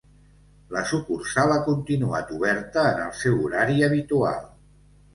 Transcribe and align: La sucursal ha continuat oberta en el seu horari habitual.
La 0.75 0.81
sucursal 0.91 1.53
ha 1.57 1.59
continuat 1.69 2.33
oberta 2.39 2.89
en 2.95 3.05
el 3.07 3.15
seu 3.23 3.39
horari 3.45 3.81
habitual. 3.93 4.45